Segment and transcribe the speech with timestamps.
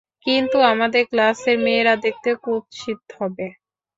[0.25, 3.47] কিন্তু, আমাদের ক্লাসের মেয়েরা দেখতে কুৎসিত হবে।